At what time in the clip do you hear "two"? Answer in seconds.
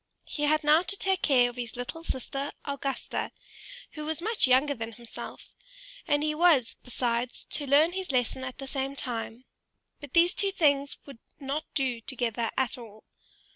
10.33-10.51